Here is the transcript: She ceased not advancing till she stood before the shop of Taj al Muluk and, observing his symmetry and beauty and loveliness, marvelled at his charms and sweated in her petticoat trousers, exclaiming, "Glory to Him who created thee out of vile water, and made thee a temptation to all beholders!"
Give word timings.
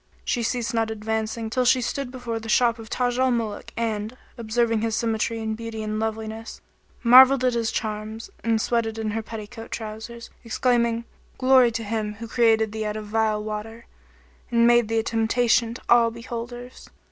She 0.25 0.41
ceased 0.41 0.73
not 0.73 0.89
advancing 0.89 1.47
till 1.51 1.63
she 1.63 1.79
stood 1.79 2.09
before 2.09 2.39
the 2.39 2.49
shop 2.49 2.79
of 2.79 2.89
Taj 2.89 3.19
al 3.19 3.29
Muluk 3.29 3.71
and, 3.77 4.17
observing 4.35 4.81
his 4.81 4.95
symmetry 4.95 5.39
and 5.39 5.55
beauty 5.55 5.83
and 5.83 5.99
loveliness, 5.99 6.59
marvelled 7.03 7.43
at 7.45 7.53
his 7.53 7.71
charms 7.71 8.31
and 8.43 8.59
sweated 8.59 8.97
in 8.97 9.11
her 9.11 9.21
petticoat 9.21 9.69
trousers, 9.69 10.31
exclaiming, 10.43 11.05
"Glory 11.37 11.69
to 11.73 11.83
Him 11.83 12.15
who 12.15 12.27
created 12.27 12.71
thee 12.71 12.83
out 12.87 12.97
of 12.97 13.05
vile 13.09 13.43
water, 13.43 13.85
and 14.49 14.65
made 14.65 14.87
thee 14.87 14.97
a 14.97 15.03
temptation 15.03 15.75
to 15.75 15.83
all 15.87 16.09
beholders!" 16.09 16.89